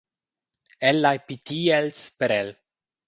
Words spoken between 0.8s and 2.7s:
El lai pitir els per el.